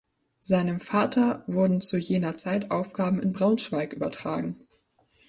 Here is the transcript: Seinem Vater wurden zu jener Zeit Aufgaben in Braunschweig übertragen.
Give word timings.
Seinem 0.39 0.79
Vater 0.79 1.43
wurden 1.45 1.79
zu 1.79 1.99
jener 1.99 2.33
Zeit 2.33 2.71
Aufgaben 2.71 3.21
in 3.21 3.33
Braunschweig 3.33 3.93
übertragen. 3.93 4.57